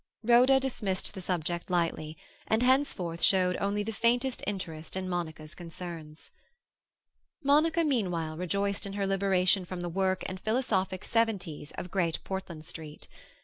[0.23, 2.17] Rhoda dismissed the subject lightly,
[2.47, 6.31] and henceforth showed only the faintest interest in Monica's concerns.
[7.43, 12.65] Monica meanwhile rejoiced in her liberation from the work and philosophic severities of Great Portland
[12.65, 13.07] Street.